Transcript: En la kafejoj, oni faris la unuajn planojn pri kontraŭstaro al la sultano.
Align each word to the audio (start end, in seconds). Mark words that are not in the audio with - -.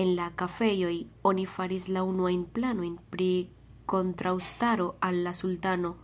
En 0.00 0.08
la 0.16 0.24
kafejoj, 0.42 0.96
oni 1.30 1.46
faris 1.52 1.86
la 1.98 2.02
unuajn 2.10 2.42
planojn 2.58 3.00
pri 3.16 3.30
kontraŭstaro 3.94 4.90
al 5.10 5.24
la 5.30 5.34
sultano. 5.42 5.96